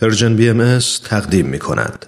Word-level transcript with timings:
پرژن 0.00 0.36
بی 0.36 0.48
ام 0.48 0.78
تقدیم 1.04 1.46
می 1.46 1.58
کند. 1.58 2.06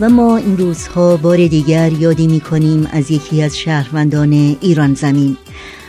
و 0.00 0.08
ما 0.08 0.36
این 0.36 0.58
روزها 0.58 1.16
بار 1.16 1.36
دیگر 1.36 1.92
یادی 1.92 2.26
می 2.26 2.40
کنیم 2.40 2.88
از 2.92 3.10
یکی 3.10 3.42
از 3.42 3.58
شهروندان 3.58 4.32
ایران 4.60 4.94
زمین 4.94 5.36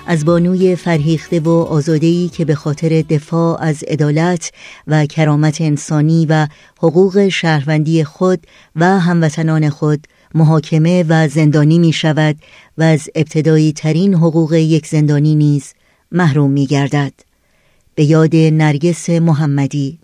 از 0.07 0.25
بانوی 0.25 0.75
فرهیخته 0.75 1.39
و 1.39 1.49
آزادهی 1.49 2.29
که 2.29 2.45
به 2.45 2.55
خاطر 2.55 2.89
دفاع 3.01 3.62
از 3.62 3.83
عدالت 3.83 4.51
و 4.87 5.05
کرامت 5.05 5.62
انسانی 5.62 6.25
و 6.29 6.47
حقوق 6.78 7.28
شهروندی 7.28 8.03
خود 8.03 8.47
و 8.75 8.99
هموطنان 8.99 9.69
خود 9.69 10.07
محاکمه 10.35 11.05
و 11.09 11.28
زندانی 11.28 11.79
می 11.79 11.93
شود 11.93 12.35
و 12.78 12.83
از 12.83 13.09
ابتدایی 13.15 13.73
ترین 13.73 14.13
حقوق 14.13 14.53
یک 14.53 14.87
زندانی 14.87 15.35
نیز 15.35 15.73
محروم 16.12 16.52
می 16.52 16.66
گردد. 16.66 17.30
به 17.95 18.03
یاد 18.03 18.35
نرگس 18.35 19.09
محمدی 19.09 20.00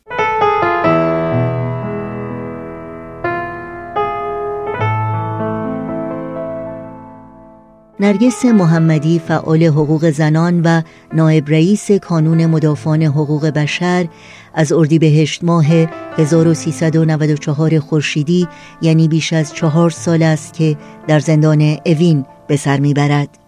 نرگس 7.99 8.45
محمدی 8.45 9.19
فعال 9.19 9.63
حقوق 9.63 10.09
زنان 10.09 10.61
و 10.61 10.81
نایب 11.13 11.49
رئیس 11.49 11.91
کانون 11.91 12.45
مدافعان 12.45 13.03
حقوق 13.03 13.45
بشر 13.45 14.07
از 14.53 14.71
اردیبهشت 14.71 15.43
ماه 15.43 15.65
1394 16.17 17.79
خورشیدی 17.79 18.47
یعنی 18.81 19.07
بیش 19.07 19.33
از 19.33 19.53
چهار 19.53 19.89
سال 19.89 20.23
است 20.23 20.53
که 20.53 20.77
در 21.07 21.19
زندان 21.19 21.77
اوین 21.85 22.25
به 22.47 22.55
سر 22.55 22.79
می‌برد. 22.79 23.46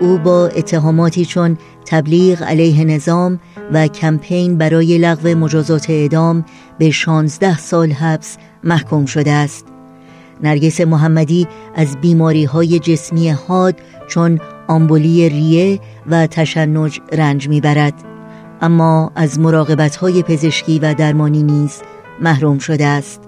او 0.00 0.18
با 0.18 0.46
اتهاماتی 0.46 1.24
چون 1.24 1.58
تبلیغ 1.86 2.42
علیه 2.42 2.84
نظام 2.84 3.40
و 3.72 3.88
کمپین 3.88 4.58
برای 4.58 4.98
لغو 4.98 5.28
مجازات 5.28 5.90
اعدام 5.90 6.44
به 6.78 6.90
16 6.90 7.58
سال 7.58 7.90
حبس 7.90 8.36
محکوم 8.64 9.06
شده 9.06 9.32
است. 9.32 9.66
نرگس 10.42 10.80
محمدی 10.80 11.46
از 11.74 11.96
بیماری 12.00 12.44
های 12.44 12.78
جسمی 12.78 13.30
حاد 13.30 13.74
چون 14.08 14.40
آمبولی 14.68 15.28
ریه 15.28 15.80
و 16.06 16.26
تشنج 16.26 17.00
رنج 17.12 17.48
می‌برد. 17.48 17.94
اما 18.62 19.12
از 19.14 19.40
مراقبت 19.40 19.96
های 19.96 20.22
پزشکی 20.22 20.78
و 20.78 20.94
درمانی 20.94 21.42
نیز 21.42 21.82
محروم 22.20 22.58
شده 22.58 22.86
است. 22.86 23.20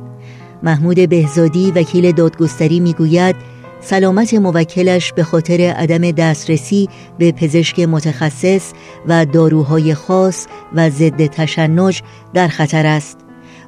محمود 0.63 1.09
بهزادی 1.09 1.71
وکیل 1.71 2.13
دادگستری 2.13 2.81
می‌گوید 2.81 3.37
سلامت 3.81 4.35
موکلش 4.35 5.13
به 5.13 5.25
خاطر 5.25 5.61
عدم 5.61 6.11
دسترسی 6.11 6.89
به 7.19 7.33
پزشک 7.33 7.81
متخصص 7.81 8.73
و 9.07 9.27
داروهای 9.27 9.95
خاص 9.95 10.47
و 10.75 10.91
ضد 10.91 11.27
تشنج 11.27 12.03
در 12.35 12.49
خطر 12.49 12.87
است. 12.87 13.19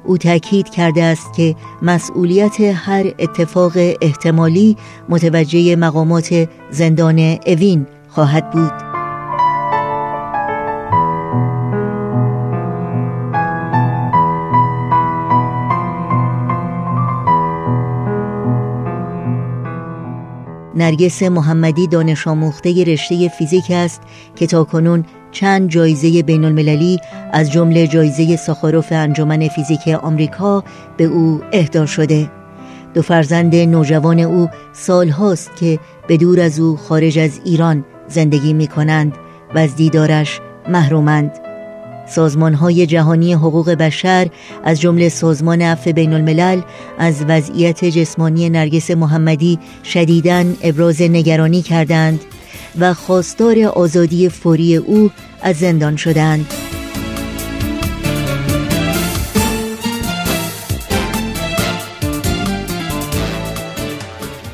او 0.05 0.17
تاکید 0.17 0.69
کرده 0.69 1.03
است 1.03 1.33
که 1.33 1.55
مسئولیت 1.81 2.61
هر 2.61 3.13
اتفاق 3.19 3.73
احتمالی 4.01 4.77
متوجه 5.09 5.75
مقامات 5.75 6.49
زندان 6.71 7.37
اوین 7.45 7.87
خواهد 8.09 8.51
بود. 8.51 8.88
نرگس 20.79 21.23
محمدی 21.23 21.87
دانش 21.87 22.27
آموخته 22.27 22.83
رشته 22.83 23.29
فیزیک 23.29 23.71
است 23.71 24.01
که 24.35 24.47
تاکنون 24.47 25.05
چند 25.31 25.69
جایزه 25.69 26.23
بین 26.23 26.45
المللی 26.45 26.99
از 27.31 27.51
جمله 27.51 27.87
جایزه 27.87 28.35
ساخاروف 28.35 28.87
انجمن 28.91 29.47
فیزیک 29.47 29.87
آمریکا 29.87 30.63
به 30.97 31.03
او 31.03 31.41
اهدا 31.51 31.85
شده. 31.85 32.31
دو 32.93 33.01
فرزند 33.01 33.55
نوجوان 33.55 34.19
او 34.19 34.49
سال 34.73 35.09
هاست 35.09 35.55
که 35.55 35.79
به 36.07 36.17
دور 36.17 36.39
از 36.39 36.59
او 36.59 36.77
خارج 36.77 37.19
از 37.19 37.39
ایران 37.45 37.85
زندگی 38.07 38.53
می 38.53 38.67
کنند 38.67 39.13
و 39.55 39.57
از 39.57 39.75
دیدارش 39.75 40.39
محرومند. 40.69 41.48
سازمان 42.09 42.53
های 42.53 42.85
جهانی 42.85 43.33
حقوق 43.33 43.69
بشر 43.69 44.27
از 44.63 44.81
جمله 44.81 45.09
سازمان 45.09 45.61
عفو 45.61 45.91
بین 45.91 46.13
الملل 46.13 46.61
از 46.97 47.25
وضعیت 47.27 47.85
جسمانی 47.85 48.49
نرگس 48.49 48.91
محمدی 48.91 49.59
شدیداً 49.83 50.43
ابراز 50.63 51.01
نگرانی 51.01 51.61
کردند 51.61 52.21
و 52.79 52.93
خواستار 52.93 53.59
آزادی 53.59 54.29
فوری 54.29 54.75
او 54.75 55.11
از 55.41 55.55
زندان 55.55 55.95
شدند. 55.95 56.53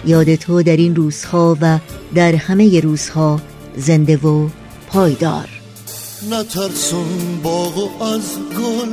یاد 0.06 0.36
تو 0.36 0.64
در 0.64 0.78
این 0.78 0.96
روزها 0.96 1.58
و 1.62 1.80
در 2.16 2.36
همه 2.36 2.80
روزها 2.80 3.42
زنده 3.78 4.18
و 4.18 4.50
پایدار. 4.88 5.55
نترسون 6.30 7.40
باغ 7.44 8.02
از 8.02 8.38
گل 8.60 8.92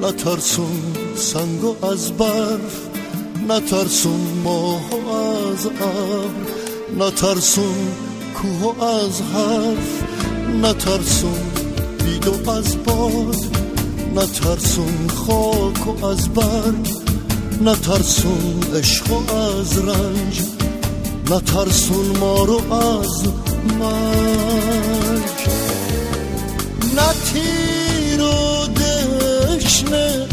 نترسون 0.00 0.82
سنگ 1.16 1.84
از 1.84 2.12
برف 2.12 2.88
نترسون 3.48 4.20
ماه 4.44 4.80
از 5.52 5.66
ابر 5.66 6.30
نترسون 6.98 7.88
کوه 8.34 8.84
از 8.84 9.20
حرف 9.22 10.02
نترسون 10.62 11.40
بید 12.04 12.48
از 12.48 12.84
باد 12.84 13.36
نترسون 14.14 15.08
خاک 15.08 16.02
و 16.02 16.06
از 16.06 16.28
برگ 16.28 16.90
نترسون 17.62 18.60
عشق 18.74 19.12
و 19.12 19.34
از 19.34 19.78
رنج 19.78 20.42
نترسون 21.30 22.16
ما 22.16 22.44
رو 22.44 22.72
از 22.72 23.24
مرگ. 23.80 24.25
تیر 27.36 28.22
و 28.22 28.66
دشنه 28.66 30.26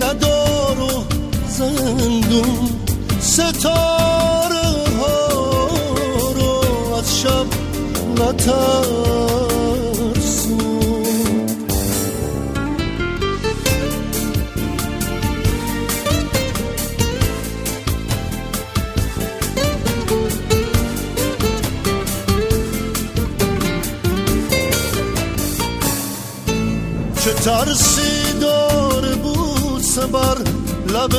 ندار 0.00 0.80
و 0.80 1.04
زندون. 1.48 2.70
ستاره 3.20 4.68
ها 5.00 5.28
رو 6.36 6.94
از 6.94 7.20
شب 7.20 7.46
نتر 8.16 9.49
ترسی 27.44 28.38
داره 28.40 29.14
بود 29.14 29.82
سبر. 29.82 30.38
لب 30.88 31.14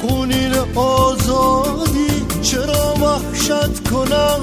خونین 0.00 0.54
آزادی 0.74 2.26
چرا 2.42 2.94
وحشت 2.94 3.88
کنم 3.90 4.40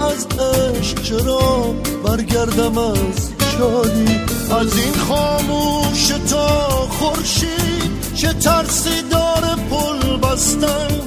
از 0.00 0.26
عشق؟ 0.26 1.02
چرا 1.02 1.74
برگردم 2.04 2.78
از 2.78 3.30
شادی؟ 3.58 4.20
از 4.60 4.78
این 4.78 4.94
خاموش 5.08 6.08
تا 6.30 6.68
خورشید 6.68 8.14
چه 8.14 8.32
ترسی 8.32 9.02
داره 9.10 9.56
پل 9.70 10.16
بستن. 10.16 11.00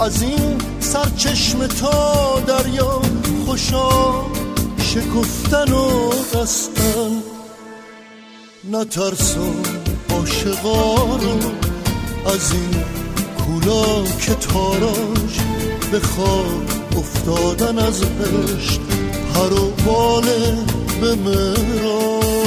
از 0.00 0.22
این 0.22 0.58
سرچشم 0.80 1.66
تا 1.66 2.40
دریا 2.46 3.02
خوشا 3.46 3.90
شکفتن 4.78 5.72
و 5.72 6.10
بستن. 6.34 7.09
نترسم 8.72 9.62
عاشقا 10.10 10.94
رو 11.16 11.38
از 12.26 12.52
این 12.52 12.84
کولا 13.38 14.04
که 14.20 14.34
تاراج 14.34 15.40
به 15.92 16.00
افتادن 16.96 17.78
از 17.78 18.02
عشق 18.02 18.80
پر 19.34 19.52
و 19.52 19.70
باله 19.86 20.56
به 21.00 21.14
مرا 21.14 22.39